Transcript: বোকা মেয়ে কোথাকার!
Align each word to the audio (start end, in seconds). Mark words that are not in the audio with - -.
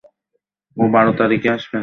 বোকা 0.77 0.89
মেয়ে 0.93 1.07
কোথাকার! 1.09 1.59